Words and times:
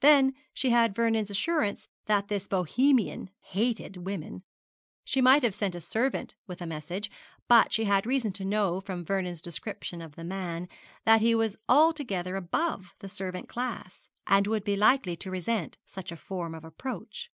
Then 0.00 0.34
she 0.52 0.70
had 0.70 0.96
Vernon's 0.96 1.30
assurance 1.30 1.86
that 2.06 2.26
this 2.26 2.48
Bohemian 2.48 3.30
hated 3.38 3.98
women. 4.04 4.42
She 5.04 5.20
might 5.20 5.44
have 5.44 5.54
sent 5.54 5.76
a 5.76 5.80
servant 5.80 6.34
with 6.48 6.60
a 6.60 6.66
message; 6.66 7.08
but 7.46 7.72
she 7.72 7.84
had 7.84 8.04
reason 8.04 8.32
to 8.32 8.44
know, 8.44 8.80
from 8.80 9.04
Vernon's 9.04 9.40
description 9.40 10.02
of 10.02 10.16
the 10.16 10.24
man, 10.24 10.68
that 11.04 11.20
he 11.20 11.36
was 11.36 11.56
altogether 11.68 12.34
above 12.34 12.96
the 12.98 13.08
servant 13.08 13.48
class, 13.48 14.08
and 14.26 14.48
would 14.48 14.64
be 14.64 14.74
likely 14.74 15.14
to 15.14 15.30
resent 15.30 15.78
such 15.86 16.10
a 16.10 16.16
form 16.16 16.52
of 16.52 16.64
approach. 16.64 17.30